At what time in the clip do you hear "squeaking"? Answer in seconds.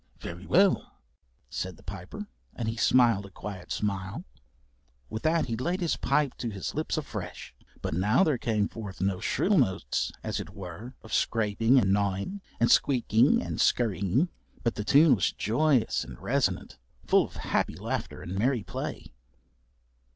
12.71-13.43